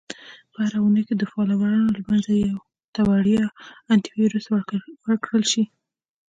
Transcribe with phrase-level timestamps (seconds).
[0.53, 2.57] -په هره اونۍ کې د فالوورانو له منځه یو
[2.93, 3.43] ته وړیا
[3.93, 4.45] Antivirus
[5.09, 5.63] ورکړل شي.